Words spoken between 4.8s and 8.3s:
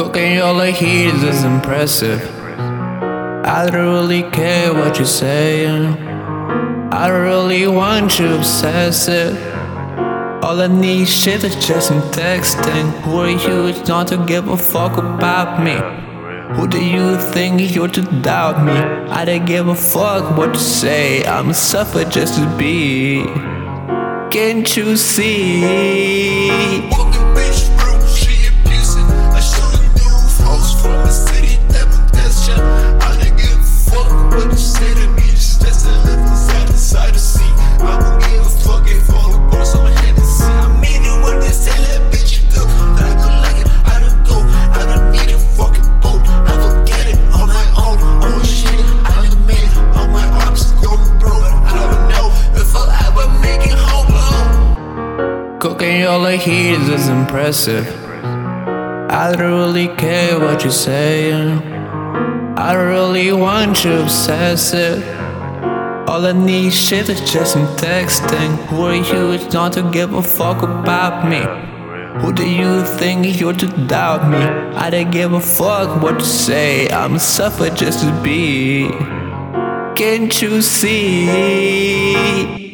you're saying. I don't really want